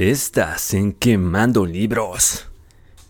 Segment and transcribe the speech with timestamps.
[0.00, 2.46] Estás en Quemando Libros.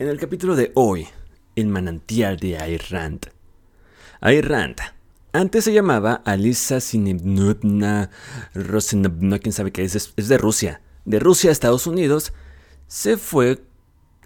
[0.00, 1.06] En el capítulo de hoy,
[1.54, 3.26] El manantial de Ayn Rand.
[4.20, 4.76] Ayn Rand.
[5.32, 8.10] Antes se llamaba Alisa Sinebnubna
[8.54, 10.80] Rosenubna, quién sabe qué es, es de Rusia.
[11.04, 12.32] De Rusia a Estados Unidos
[12.88, 13.62] se fue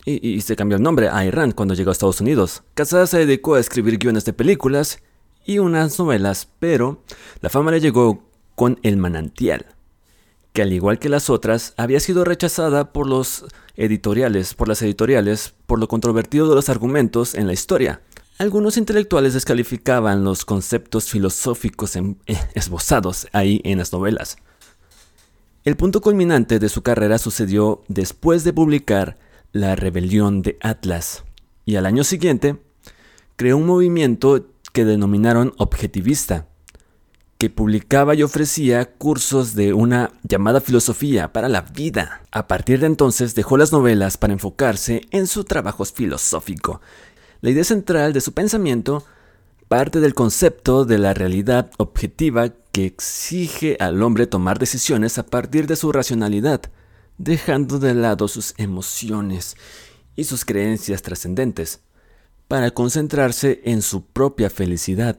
[0.07, 2.63] y, y, se cambió el nombre a Ayn Rand cuando llegó a Estados Unidos.
[2.73, 5.01] Casada se dedicó a escribir guiones de películas
[5.45, 7.03] y unas novelas, pero
[7.43, 8.23] la fama le llegó
[8.55, 9.67] con El manantial
[10.55, 13.45] que al igual que las otras, había sido rechazada por los
[13.75, 18.03] editoriales, por las editoriales, por lo controvertido de los argumentos en la historia.
[18.39, 22.15] Algunos intelectuales descalificaban los conceptos filosóficos eh,
[22.55, 24.37] esbozados ahí en las novelas.
[25.65, 29.19] El punto culminante de su carrera sucedió después de publicar
[29.51, 31.25] La rebelión de Atlas,
[31.65, 32.63] y al año siguiente
[33.35, 36.47] creó un movimiento que denominaron objetivista,
[37.39, 42.23] que publicaba y ofrecía cursos de una llamada filosofía para la vida.
[42.31, 46.81] A partir de entonces dejó las novelas para enfocarse en su trabajo filosófico.
[47.41, 49.05] La idea central de su pensamiento
[49.69, 55.67] parte del concepto de la realidad objetiva que exige al hombre tomar decisiones a partir
[55.67, 56.63] de su racionalidad,
[57.19, 59.57] dejando de lado sus emociones
[60.17, 61.81] y sus creencias trascendentes,
[62.49, 65.19] para concentrarse en su propia felicidad.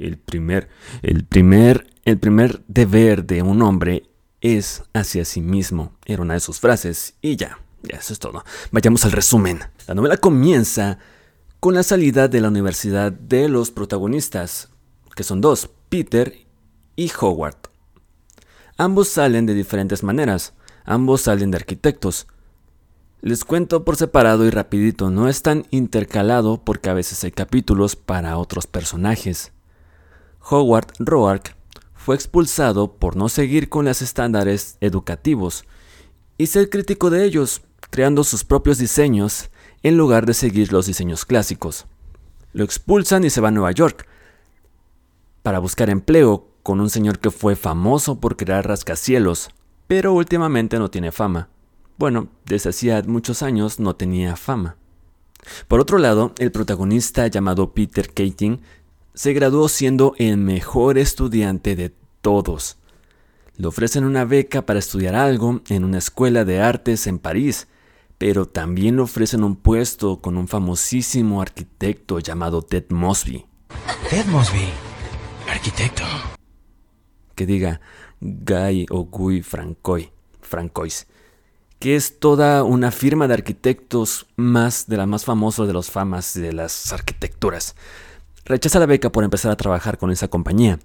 [0.00, 0.70] El primer,
[1.02, 4.04] el primer, el primer deber de un hombre
[4.40, 5.92] es hacia sí mismo.
[6.06, 8.42] Era una de sus frases y ya, ya eso es todo.
[8.70, 9.60] Vayamos al resumen.
[9.86, 10.98] La novela comienza
[11.60, 14.70] con la salida de la universidad de los protagonistas,
[15.14, 16.46] que son dos, Peter
[16.96, 17.58] y Howard.
[18.78, 20.54] Ambos salen de diferentes maneras,
[20.86, 22.26] ambos salen de arquitectos.
[23.20, 27.96] Les cuento por separado y rapidito, no es tan intercalado porque a veces hay capítulos
[27.96, 29.52] para otros personajes.
[30.48, 31.56] Howard Roark
[31.94, 35.64] fue expulsado por no seguir con los estándares educativos
[36.38, 39.50] y ser crítico de ellos, creando sus propios diseños
[39.82, 41.86] en lugar de seguir los diseños clásicos.
[42.52, 44.06] Lo expulsan y se va a Nueva York
[45.42, 49.50] para buscar empleo con un señor que fue famoso por crear rascacielos,
[49.86, 51.48] pero últimamente no tiene fama.
[51.98, 54.76] Bueno, desde hacía muchos años no tenía fama.
[55.68, 58.60] Por otro lado, el protagonista llamado Peter Keating
[59.14, 62.78] se graduó siendo el mejor estudiante de todos.
[63.56, 67.68] Le ofrecen una beca para estudiar algo en una escuela de artes en París,
[68.18, 73.46] pero también le ofrecen un puesto con un famosísimo arquitecto llamado Ted Mosby.
[74.08, 74.68] Ted Mosby,
[75.48, 76.04] arquitecto.
[77.34, 77.80] Que diga
[78.20, 80.08] Guy o Guy Francois,
[80.40, 81.06] Francois,
[81.78, 86.34] que es toda una firma de arquitectos más de la más famosa de los famas
[86.34, 87.74] de las arquitecturas.
[88.50, 90.80] Rechaza la beca por empezar a trabajar con esa compañía.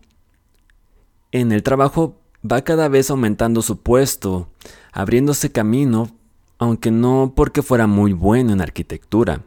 [1.31, 4.49] En el trabajo va cada vez aumentando su puesto,
[4.91, 6.11] abriéndose camino,
[6.59, 9.41] aunque no porque fuera muy bueno en arquitectura.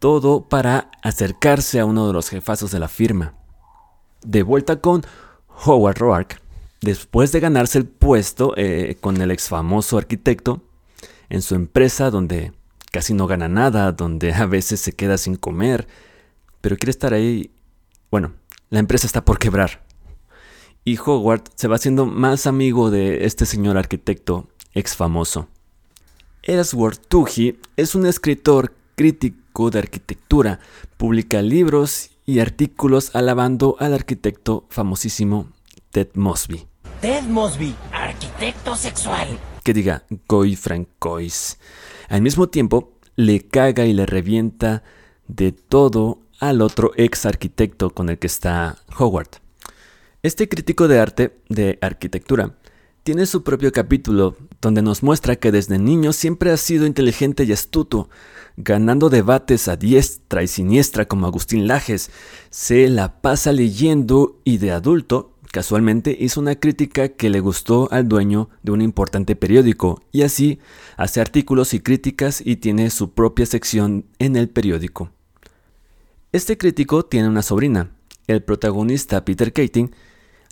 [0.00, 3.34] Todo para acercarse a uno de los jefazos de la firma.
[4.24, 5.04] De vuelta con
[5.64, 6.42] Howard Roark,
[6.80, 10.60] después de ganarse el puesto eh, con el ex famoso arquitecto,
[11.28, 12.52] en su empresa donde
[12.90, 15.86] casi no gana nada, donde a veces se queda sin comer,
[16.60, 17.52] pero quiere estar ahí.
[18.10, 18.32] Bueno,
[18.70, 19.84] la empresa está por quebrar.
[20.84, 25.48] Y Howard se va haciendo más amigo de este señor arquitecto ex famoso.
[26.42, 30.58] Ellsworth Toohey es un escritor crítico de arquitectura,
[30.96, 35.46] publica libros y artículos alabando al arquitecto famosísimo
[35.90, 36.66] Ted Mosby.
[37.00, 39.28] Ted Mosby, arquitecto sexual.
[39.62, 41.58] Que diga Goy Francois.
[42.08, 44.82] Al mismo tiempo, le caga y le revienta
[45.28, 49.28] de todo al otro ex arquitecto con el que está Howard.
[50.22, 52.56] Este crítico de arte, de arquitectura,
[53.02, 57.52] tiene su propio capítulo donde nos muestra que desde niño siempre ha sido inteligente y
[57.52, 58.10] astuto,
[58.56, 62.10] ganando debates a diestra y siniestra como Agustín Lajes,
[62.50, 68.08] se la pasa leyendo y de adulto, casualmente hizo una crítica que le gustó al
[68.08, 70.58] dueño de un importante periódico y así
[70.96, 75.10] hace artículos y críticas y tiene su propia sección en el periódico.
[76.32, 77.90] Este crítico tiene una sobrina.
[78.28, 79.92] El protagonista, Peter Keating,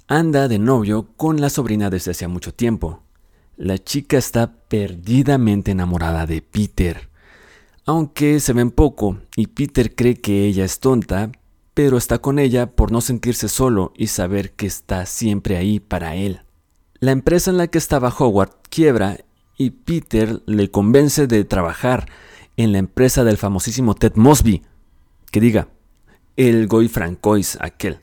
[0.09, 3.05] anda de novio con la sobrina desde hace mucho tiempo.
[3.57, 7.09] La chica está perdidamente enamorada de Peter.
[7.85, 11.31] Aunque se ven poco y Peter cree que ella es tonta,
[11.75, 16.17] pero está con ella por no sentirse solo y saber que está siempre ahí para
[16.17, 16.43] él.
[16.99, 19.19] La empresa en la que estaba Howard quiebra
[19.57, 22.09] y Peter le convence de trabajar
[22.57, 24.65] en la empresa del famosísimo Ted Mosby,
[25.31, 25.69] que diga,
[26.37, 28.01] el Goy Francois aquel.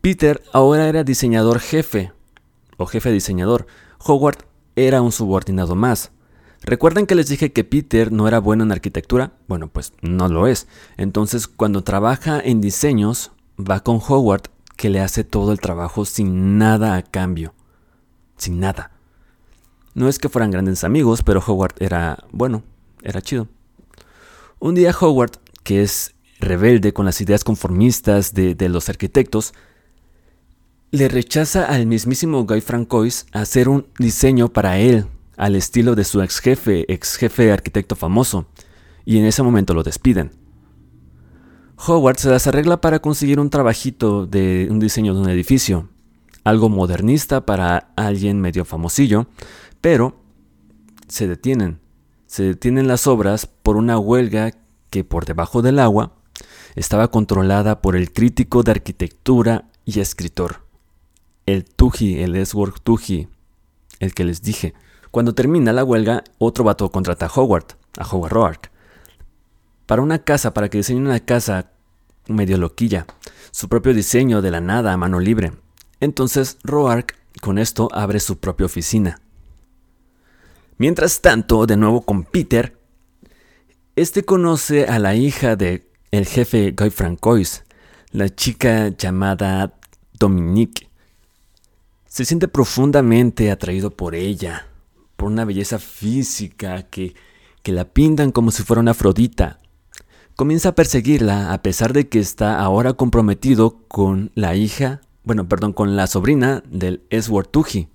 [0.00, 2.12] Peter ahora era diseñador jefe,
[2.76, 3.66] o jefe diseñador.
[3.98, 4.44] Howard
[4.76, 6.10] era un subordinado más.
[6.62, 9.32] ¿Recuerdan que les dije que Peter no era bueno en arquitectura?
[9.48, 10.66] Bueno, pues no lo es.
[10.96, 14.44] Entonces, cuando trabaja en diseños, va con Howard,
[14.76, 17.54] que le hace todo el trabajo sin nada a cambio.
[18.36, 18.92] Sin nada.
[19.94, 22.62] No es que fueran grandes amigos, pero Howard era, bueno,
[23.02, 23.46] era chido.
[24.58, 25.32] Un día Howard,
[25.62, 29.54] que es rebelde con las ideas conformistas de, los arquitectos,
[30.90, 36.22] le rechaza al mismísimo Guy Francois hacer un diseño para él al estilo de su
[36.22, 38.46] ex jefe, ex jefe arquitecto famoso,
[39.04, 40.30] y en ese momento lo despiden.
[41.86, 45.88] Howard se las arregla para conseguir un trabajito de un diseño de un edificio,
[46.44, 49.26] algo modernista para alguien medio famosillo,
[49.80, 50.16] pero
[51.08, 51.80] se detienen.
[52.26, 54.52] Se detienen las obras por una huelga
[54.90, 56.12] que por debajo del agua
[56.74, 60.62] estaba controlada por el crítico de arquitectura y escritor,
[61.46, 63.28] el Tuji, el Edward Tuji,
[64.00, 64.74] el que les dije.
[65.10, 68.70] Cuando termina la huelga, otro vato contrata a Howard, a Howard Roark,
[69.86, 71.70] para una casa, para que diseñe una casa
[72.26, 73.06] medio loquilla,
[73.50, 75.52] su propio diseño de la nada a mano libre.
[76.00, 79.20] Entonces Roark con esto abre su propia oficina.
[80.78, 82.76] Mientras tanto, de nuevo con Peter,
[83.96, 85.86] este conoce a la hija de
[86.18, 87.64] el jefe Guy Francois,
[88.12, 89.74] la chica llamada
[90.16, 90.88] Dominique.
[92.06, 94.68] Se siente profundamente atraído por ella
[95.16, 97.14] por una belleza física que,
[97.62, 99.58] que la pintan como si fuera una Afrodita.
[100.36, 105.72] Comienza a perseguirla a pesar de que está ahora comprometido con la hija, bueno, perdón,
[105.72, 107.88] con la sobrina del Edward Tuji.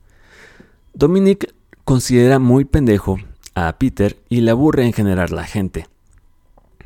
[0.93, 1.53] Dominic
[1.85, 3.17] considera muy pendejo
[3.55, 5.87] a Peter y le aburre en general la gente.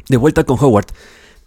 [0.10, 0.88] De vuelta con Howard,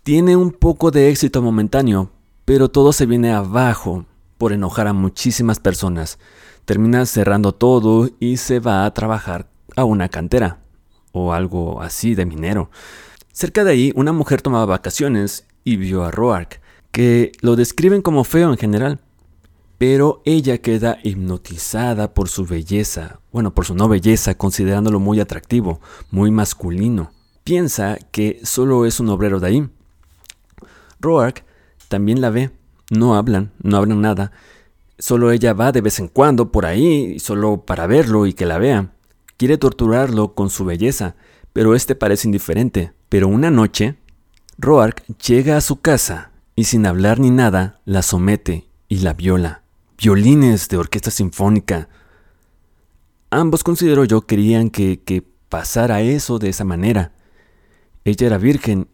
[0.06, 2.10] tiene un poco de éxito momentáneo,
[2.44, 4.06] pero todo se viene abajo
[4.38, 6.20] por enojar a muchísimas personas
[6.64, 10.60] termina cerrando todo y se va a trabajar a una cantera
[11.10, 12.70] o algo así de minero.
[13.32, 16.60] Cerca de ahí, una mujer tomaba vacaciones y vio a Roark,
[16.92, 19.00] que lo describen como feo en general,
[19.76, 25.80] pero ella queda hipnotizada por su belleza, bueno, por su no belleza, considerándolo muy atractivo,
[26.12, 27.10] muy masculino.
[27.42, 29.68] Piensa que solo es un obrero de ahí.
[31.00, 31.44] Roark
[31.88, 32.50] también la ve,
[32.90, 34.32] no hablan, no hablan nada,
[34.98, 38.56] Solo ella va de vez en cuando por ahí, solo para verlo y que la
[38.56, 38.92] vea.
[39.36, 41.16] Quiere torturarlo con su belleza,
[41.52, 42.92] pero este parece indiferente.
[43.10, 43.96] Pero una noche,
[44.56, 49.62] Roark llega a su casa y sin hablar ni nada, la somete y la viola.
[49.98, 51.90] Violines de orquesta sinfónica.
[53.28, 57.12] Ambos considero yo querían que, que pasara eso de esa manera.
[58.04, 58.88] Ella era virgen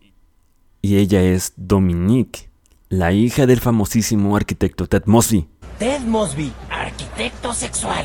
[0.82, 2.50] y ella es Dominique,
[2.88, 5.48] la hija del famosísimo arquitecto Ted Mosby.
[5.78, 8.04] Ted Mosby, arquitecto sexual.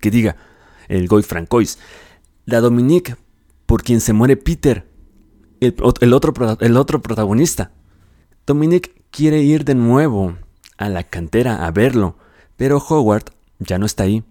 [0.00, 0.36] Que diga,
[0.88, 1.78] el Goy Francois.
[2.44, 3.16] La Dominique,
[3.64, 4.86] por quien se muere Peter,
[5.60, 7.72] el, otro, el otro protagonista.
[8.46, 10.36] Dominique quiere ir de nuevo
[10.76, 12.18] a la cantera a verlo,
[12.56, 13.24] pero Howard
[13.58, 14.22] ya no está ahí.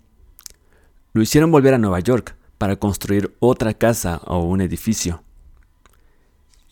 [1.14, 5.24] Lo hicieron volver a Nueva York para construir otra casa o un edificio.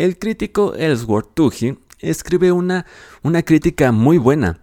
[0.01, 2.85] El crítico Ellsworth Toohey escribe una,
[3.21, 4.61] una crítica muy buena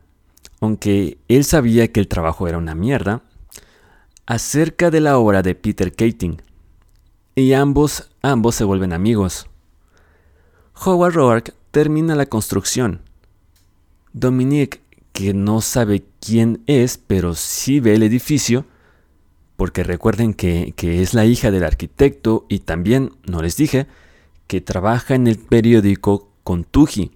[0.60, 3.22] aunque él sabía que el trabajo era una mierda,
[4.26, 6.42] acerca de la obra de Peter Keating.
[7.34, 9.46] Y ambos, ambos se vuelven amigos.
[10.84, 13.02] Howard Roark termina la construcción.
[14.12, 14.80] Dominique,
[15.12, 18.64] que no sabe quién es, pero sí ve el edificio,
[19.56, 23.86] porque recuerden que, que es la hija del arquitecto y también, no les dije,
[24.48, 27.12] que trabaja en el periódico con Tuji.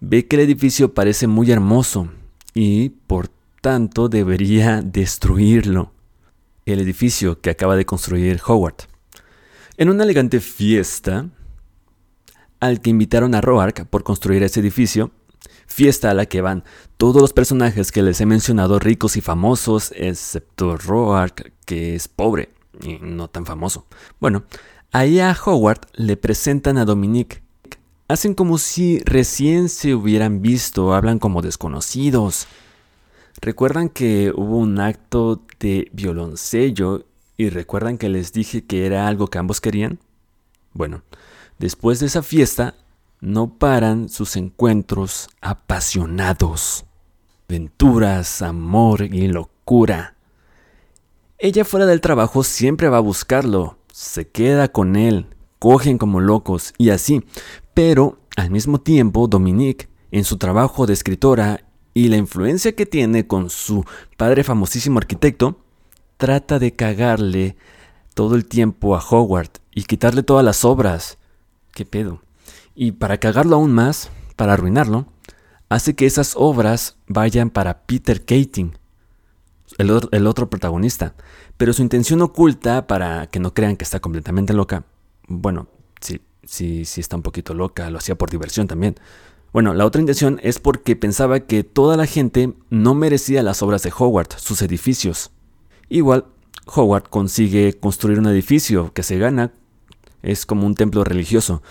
[0.00, 2.08] Ve que el edificio parece muy hermoso,
[2.54, 3.28] y por
[3.60, 5.92] tanto debería destruirlo,
[6.66, 8.88] el edificio que acaba de construir Howard.
[9.76, 11.28] En una elegante fiesta,
[12.58, 15.10] al que invitaron a Roark por construir ese edificio,
[15.66, 16.64] fiesta a la que van
[16.96, 22.50] todos los personajes que les he mencionado ricos y famosos, excepto Roark, que es pobre
[22.82, 23.86] y no tan famoso.
[24.20, 24.44] Bueno,
[24.92, 27.42] ahí a Howard le presentan a Dominique,
[28.10, 32.48] Hacen como si recién se hubieran visto, hablan como desconocidos.
[33.40, 37.04] ¿Recuerdan que hubo un acto de violoncello
[37.36, 40.00] y recuerdan que les dije que era algo que ambos querían?
[40.72, 41.04] Bueno,
[41.60, 42.74] después de esa fiesta,
[43.20, 46.86] no paran sus encuentros apasionados.
[47.48, 50.16] Aventuras, amor y locura.
[51.38, 55.26] Ella fuera del trabajo siempre va a buscarlo, se queda con él,
[55.58, 57.22] cogen como locos y así.
[57.74, 63.26] Pero al mismo tiempo, Dominique, en su trabajo de escritora y la influencia que tiene
[63.26, 63.84] con su
[64.16, 65.58] padre famosísimo arquitecto,
[66.16, 67.56] trata de cagarle
[68.14, 71.18] todo el tiempo a Howard y quitarle todas las obras.
[71.74, 72.22] ¿Qué pedo?
[72.74, 75.08] Y para cagarlo aún más, para arruinarlo,
[75.68, 78.24] hace que esas obras vayan para Peter
[79.80, 81.14] El, otro protagonista.
[81.56, 84.84] Pero su intención oculta, para que no crean que está completamente loca,
[85.26, 85.68] bueno,
[86.00, 88.96] sí, sí, sí está un poquito loca, lo hacía por diversión también.
[89.52, 93.82] Bueno, la otra intención es porque pensaba que toda la gente no merecía las obras
[93.82, 95.30] de Howard, sus edificios.
[95.88, 96.26] Igual,
[96.66, 99.52] Howard consigue construir un edificio que se gana,
[100.22, 101.62] es como un templo religioso.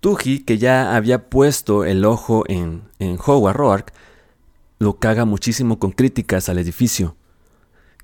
[0.00, 3.92] Tuji, que ya había puesto el ojo en, en Howard Roark,
[4.78, 7.16] lo caga muchísimo con críticas al edificio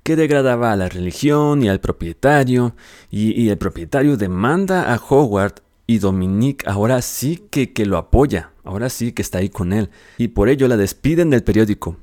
[0.07, 2.77] que degradaba a la religión y al propietario,
[3.11, 8.87] y, el propietario demanda a Howard y Dominique ahora sí que, que lo apoya, ahora
[8.87, 11.97] sí que está ahí con él, y por ello la despiden del periódico.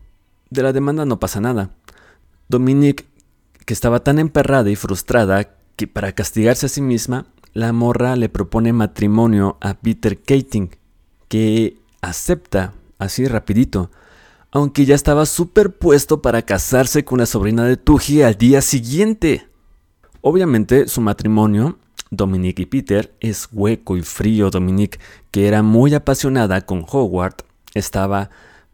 [0.50, 1.70] De la demanda no pasa nada.
[2.46, 3.06] Dominique,
[3.64, 8.28] que estaba tan emperrada y frustrada que para castigarse a sí misma, la morra le
[8.28, 10.76] propone matrimonio a Peter Kating,
[11.28, 13.90] que acepta así rapidito,
[14.54, 19.48] aunque ya estaba superpuesto para casarse con la sobrina de Tuji al día siguiente.
[20.20, 21.76] Obviamente su matrimonio,
[22.12, 24.50] Dominique y Peter, es hueco y frío.
[24.50, 25.00] Dominique,
[25.32, 27.34] que era muy apasionada con Howard,
[27.74, 28.30] estaba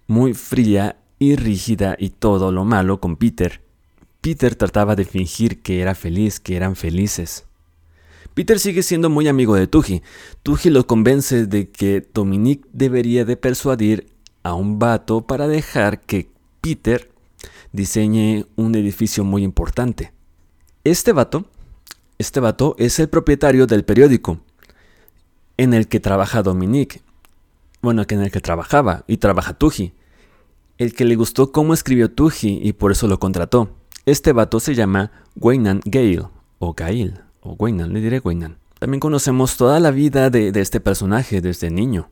[0.06, 3.62] muy fría y rígida y todo lo malo con Peter.
[4.20, 7.46] Peter trataba de fingir que era feliz, que eran felices.
[8.34, 10.02] Peter sigue siendo muy amigo de Tuji.
[10.42, 16.28] Tuji lo convence de que Dominique debería de persuadir a un vato para dejar que
[16.60, 17.10] Peter
[17.72, 20.12] diseñe un edificio muy importante.
[20.84, 21.46] Este vato,
[22.18, 24.40] este vato es el propietario del periódico
[25.56, 27.02] en el que trabaja Dominique.
[27.82, 29.92] Bueno, en el que trabajaba y trabaja Tuji.
[30.78, 33.76] El que le gustó cómo escribió Tuji y por eso lo contrató.
[34.06, 36.26] Este vato se llama Waynan Gale,
[36.58, 38.56] o Gail, o Waynan, le diré Waynan.
[38.78, 42.08] También conocemos toda la vida de este personaje desde niño.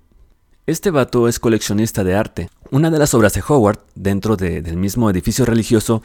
[0.68, 2.50] Este vato es coleccionista de arte.
[2.70, 6.02] Una de las obras de Howard, dentro del mismo edificio religioso,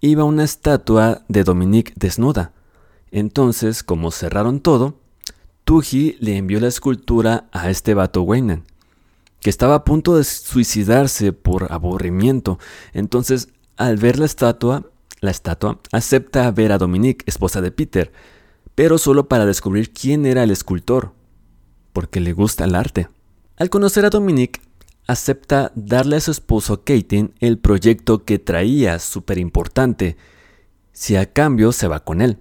[0.00, 2.52] iba una estatua de Dominique desnuda.
[3.10, 5.00] Entonces, como cerraron todo,
[5.64, 8.62] Tuji le envió la escultura a este vato Wayne,
[9.40, 12.60] que estaba a punto de suicidarse por aburrimiento.
[12.92, 14.84] Entonces, al ver la estatua,
[15.20, 18.12] la estatua acepta ver a Dominique, esposa de Peter,
[18.76, 21.14] pero solo para descubrir quién era el escultor,
[21.92, 23.08] porque le gusta el arte.
[23.58, 24.60] Al conocer a Dominique,
[25.08, 30.16] acepta darle a su esposo Katin el proyecto que traía súper importante,
[30.92, 32.38] si a cambio se va con él.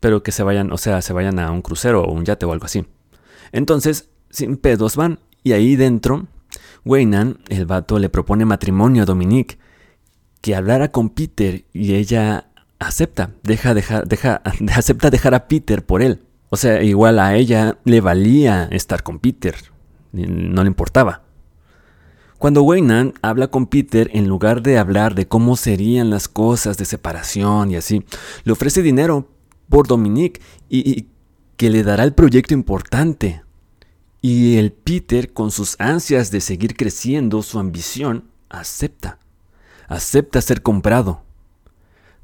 [0.00, 2.52] Pero que se vayan, o sea, se vayan a un crucero o un yate o
[2.52, 2.86] algo así.
[3.52, 6.28] Entonces, sin pedos van, y ahí dentro,
[6.82, 9.58] Weynan, el vato, le propone matrimonio a Dominique,
[10.40, 14.40] que hablara con Peter y ella acepta, deja, deja, deja,
[14.74, 16.22] acepta dejar a Peter por él.
[16.48, 19.54] O sea, igual a ella le valía estar con Peter,
[20.12, 21.22] no le importaba.
[22.38, 26.84] Cuando Weynan habla con Peter, en lugar de hablar de cómo serían las cosas de
[26.84, 28.04] separación y así,
[28.44, 29.28] le ofrece dinero
[29.68, 31.06] por Dominique y,
[31.56, 33.42] que le dará el proyecto importante.
[34.22, 39.18] Y el Peter, con sus ansias de seguir creciendo, su ambición, acepta.
[39.88, 41.22] Acepta ser comprado.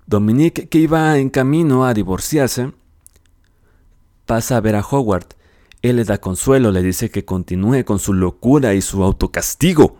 [0.07, 2.73] Dominique, que iba en camino a divorciarse,
[4.27, 5.27] pasa a ver a Howard
[5.85, 9.99] él le da consuelo, le dice que continúe con su locura y su autocastigo.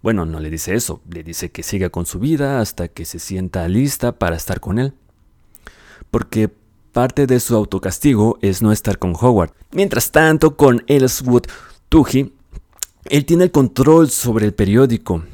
[0.00, 3.18] Bueno, no le dice eso, le dice que siga con su vida hasta que se
[3.18, 4.94] sienta lista para estar con él.
[6.10, 6.50] Porque
[6.92, 9.52] parte de su autocastigo es no estar con Howard.
[9.70, 11.44] Mientras tanto, con Ellswood
[11.90, 12.32] Tuji,
[13.04, 15.24] él tiene el control sobre el periódico,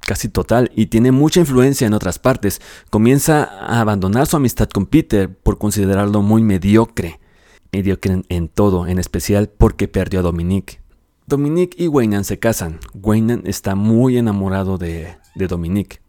[0.00, 2.60] casi total, y tiene mucha influencia en otras partes.
[2.90, 7.19] Comienza a abandonar su amistad con Peter por considerarlo muy mediocre
[7.72, 10.80] mediocre en, todo, en especial porque perdió a Dominique.
[11.26, 12.80] Dominique y Waynan se casan.
[12.94, 16.00] Waynan está muy enamorado de, de Dominique.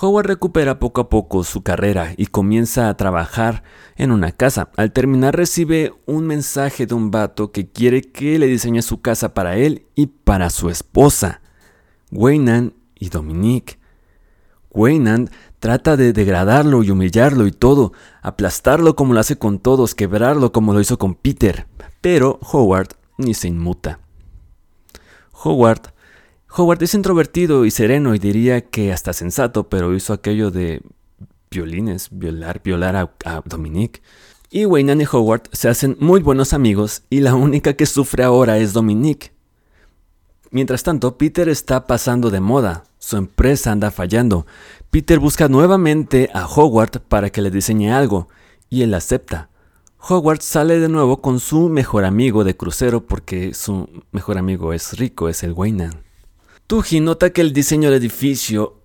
[0.00, 3.64] Howard recupera poco a poco su carrera y comienza a trabajar
[3.96, 4.70] en una casa.
[4.76, 9.34] Al terminar recibe un mensaje de un vato que quiere que le diseñe su casa
[9.34, 11.40] para él y para su esposa,
[12.12, 13.78] Waynan y Dominique.
[14.70, 20.52] Waynan Trata de degradarlo y humillarlo y todo, aplastarlo como lo hace con todos, quebrarlo
[20.52, 21.66] como lo hizo con Peter.
[22.00, 23.98] Pero Howard ni se inmuta.
[25.44, 25.92] Howard,
[26.56, 30.80] Howard es introvertido y sereno y diría que hasta sensato, pero hizo aquello de
[31.50, 34.00] violines, violar, violar a, a Dominique.
[34.50, 38.58] Y Wayne y Howard se hacen muy buenos amigos y la única que sufre ahora
[38.58, 39.32] es Dominique.
[40.50, 42.84] Mientras tanto, Peter está pasando de moda.
[43.08, 44.46] Su empresa anda fallando.
[44.90, 48.28] Peter busca nuevamente a Howard para que le diseñe algo,
[48.68, 49.48] y él acepta.
[49.98, 54.98] Howard sale de nuevo con su mejor amigo de crucero porque su mejor amigo es
[54.98, 56.02] rico, es el Waynan.
[56.66, 58.82] Tuji nota que el diseño del edificio,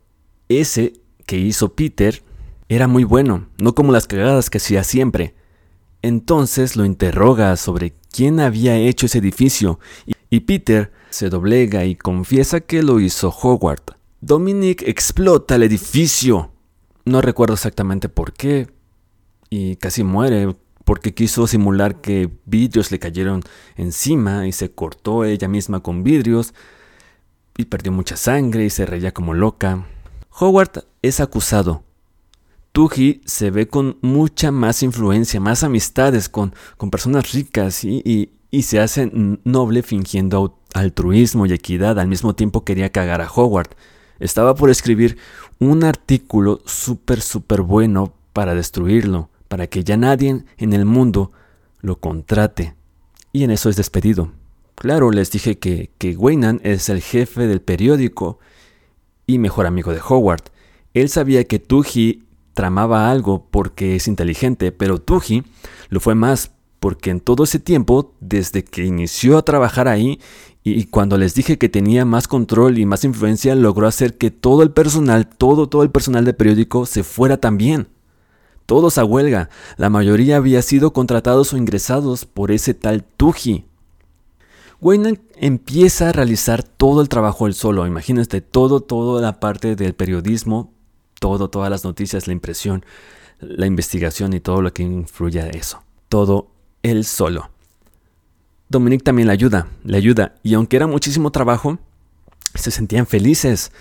[0.48, 0.94] ese
[1.26, 2.24] que hizo Peter,
[2.70, 5.36] era muy bueno, no como las cagadas que hacía siempre.
[6.02, 9.82] Entonces lo interroga sobre quién había hecho ese edificio
[10.30, 14.02] y Peter se doblega y confiesa que lo hizo Howard.
[14.26, 16.54] Dominic explota el edificio.
[17.04, 18.70] No recuerdo exactamente por qué.
[19.50, 23.44] Y casi muere porque quiso simular que vidrios le cayeron
[23.76, 26.54] encima y se cortó ella misma con vidrios
[27.58, 29.88] y perdió mucha sangre y se reía como loca.
[30.40, 31.84] Howard es acusado.
[32.72, 38.62] Tuji se ve con mucha más influencia, más amistades con, con personas ricas y, y
[38.62, 39.12] se hace
[39.44, 42.00] noble fingiendo altruismo y equidad.
[42.00, 43.76] Al mismo tiempo quería cagar a Howard.
[44.24, 45.18] Estaba por escribir
[45.60, 51.32] un artículo súper, súper bueno para destruirlo para que ya nadie en el mundo
[51.82, 52.74] lo contrate.
[53.34, 54.32] Y en eso es despedido.
[54.76, 56.18] Claro, les dije que, que
[56.64, 58.40] es el jefe del periódico
[59.28, 60.44] y mejor amigo de Howard.
[60.94, 65.44] Él sabía que Tuji tramaba algo porque es inteligente, pero Tuji
[65.90, 66.52] lo fue más
[66.84, 70.20] porque en todo ese tiempo, desde que inició a trabajar ahí
[70.64, 74.64] y cuando les dije que tenía más control y más influencia, logró hacer que todo
[74.64, 77.88] el personal, todo, todo el personal del periódico se fuera también
[78.66, 79.50] todos a huelga.
[79.78, 83.64] La mayoría había sido contratados o ingresados por ese tal Tuji.
[84.82, 87.88] Wayne empieza a realizar todo el trabajo él solo.
[87.88, 90.74] Imagínate todo, toda la parte del periodismo,
[91.22, 92.84] todo, todas las noticias, la impresión,
[93.40, 95.82] la investigación y todo lo que influye a eso.
[96.10, 96.53] Todo
[96.84, 97.50] él solo.
[98.70, 101.80] Dominic también le ayuda, le ayuda, y aunque era muchísimo trabajo,
[102.54, 103.72] se sentían felices.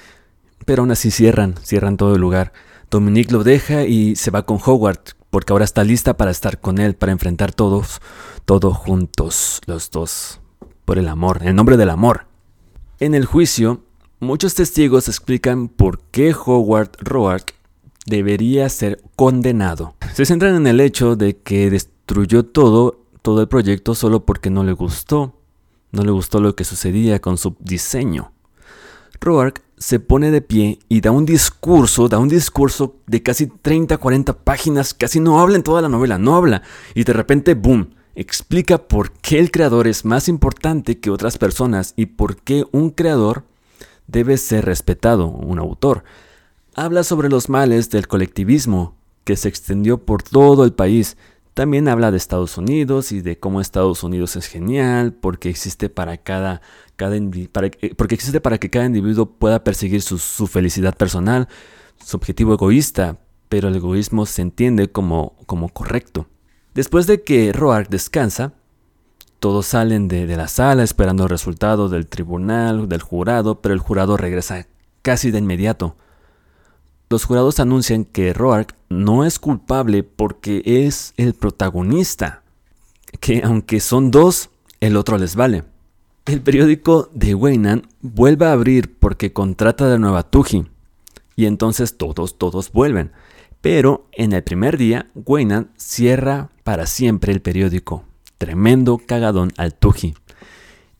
[0.65, 2.53] Pero aún así cierran, cierran todo el lugar.
[2.91, 6.79] Dominique lo deja y se va con Howard, porque ahora está lista para estar con
[6.79, 8.01] él, para enfrentar todos,
[8.45, 10.41] todos juntos, los dos,
[10.85, 12.27] por el amor, en el nombre del amor.
[13.01, 13.83] En el juicio,
[14.21, 17.55] muchos testigos explican por qué Howard Roark
[18.07, 19.95] debería ser condenado.
[20.12, 21.71] Se centran en el hecho de que
[22.03, 25.35] destruyó todo, todo el proyecto solo porque no le gustó.
[25.93, 28.33] No le gustó lo que sucedía con su diseño.
[29.21, 33.99] Roark se pone de pie y da un discurso, da un discurso de casi 30,
[33.99, 36.62] 40 páginas, casi no habla en toda la novela, no habla.
[36.95, 41.95] Y de repente, boom, explica por qué el creador es más importante que otras personas
[41.97, 43.45] y por qué un creador
[44.07, 46.05] debe ser respetado, un autor.
[46.75, 51.17] Habla sobre los males del colectivismo, que se extendió por todo el país.
[51.55, 56.17] También habla de Estados Unidos y de cómo Estados Unidos es genial, porque existe para
[56.17, 56.62] cada
[57.11, 61.49] eh, porque existe para que cada individuo pueda perseguir su, felicidad personal,
[62.05, 66.27] su objetivo egoísta, pero el egoísmo se entiende como, como correcto.
[66.75, 68.53] Después de que Roark descansa,
[69.41, 73.81] todos salen de, de, la sala esperando el resultado del tribunal, del jurado, pero el
[73.81, 74.67] jurado regresa
[75.03, 75.97] casi de inmediato.
[77.11, 82.42] Los jurados anuncian que Roark no es culpable porque es el protagonista,
[83.20, 84.50] que aunque son dos,
[84.81, 85.64] el otro les vale.
[86.24, 90.66] El periódico de Weynan vuelve a abrir porque contrata de nuevo a Tuji.
[91.35, 93.11] Y entonces todos, todos vuelven.
[93.61, 98.05] Pero en el primer día, Weynan cierra para siempre el periódico.
[98.38, 100.14] Tremendo cagadón al Tuji.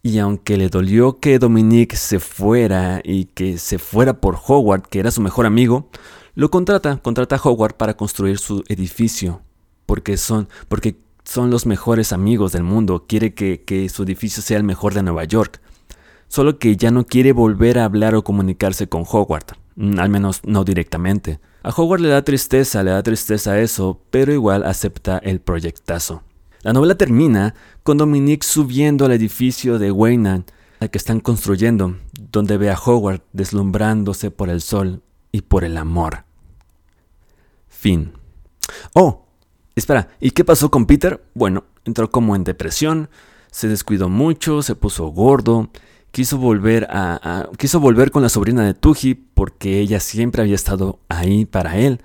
[0.03, 4.99] Y aunque le dolió que Dominique se fuera y que se fuera por Howard, que
[4.99, 5.89] era su mejor amigo,
[6.35, 9.43] lo contrata, contrata a Howard para construir su edificio.
[9.85, 14.65] Porque son, porque son los mejores amigos del mundo, quiere que, su edificio sea el
[14.65, 15.61] mejor de Nueva York.
[16.29, 20.41] Solo que ya no quiere volver a hablar o comunicarse con Howard, mm, al menos
[20.45, 21.39] no directamente.
[21.63, 26.23] A Howard le da tristeza, le da tristeza eso, pero igual acepta el proyectazo.
[26.63, 30.45] La novela termina con Dominique subiendo al edificio de Wayne
[30.81, 31.97] al que están construyendo,
[32.31, 36.25] donde ve a Howard deslumbrándose por el sol y por el amor.
[37.69, 38.13] Fin.
[38.95, 39.23] Oh,
[39.75, 41.25] Espera, ¿y qué pasó con Peter?
[41.35, 43.09] Bueno, entró como en depresión,
[43.51, 45.71] se descuidó mucho, se puso gordo,
[46.11, 50.99] quiso volver a, quiso volver con la sobrina de Tuji porque ella siempre había estado
[51.09, 52.01] ahí para él.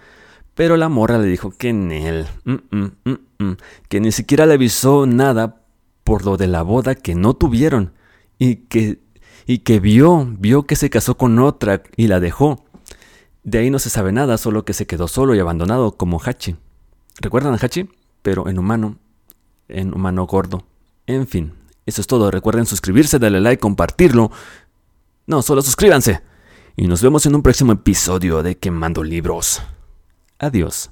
[0.56, 3.58] Pero la morra le dijo que en él, mm, mm, mm,
[3.90, 5.62] que ni siquiera le avisó nada
[6.04, 7.94] por lo de la boda que no tuvieron
[8.40, 9.00] y que,
[9.46, 12.66] y que vio, vio que se casó con otra y la dejó.
[13.48, 16.58] De ahí no se sabe nada, solo que se quedó solo y abandonado como Hachi.
[17.22, 17.90] ¿Recuerdan a Hachi?
[18.22, 18.98] Pero en humano,
[19.70, 20.66] en humano gordo.
[21.06, 21.54] En fin,
[21.86, 22.30] eso es todo.
[22.30, 24.32] Recuerden suscribirse, darle like, compartirlo.
[25.28, 26.22] No, solo suscríbanse.
[26.76, 29.62] Y nos vemos en un próximo episodio de Quemando Libros.
[30.40, 30.92] Adiós.